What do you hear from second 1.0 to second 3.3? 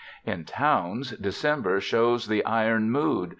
December shows the iron mood.